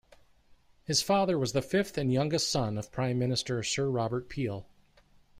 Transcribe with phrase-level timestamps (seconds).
[0.83, 4.65] His father was the fifth and youngest son of Prime Minister Sir Robert Peel.